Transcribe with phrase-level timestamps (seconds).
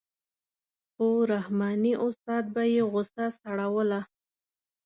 [0.93, 4.01] خو رحماني استاد به یې غوسه سړوله.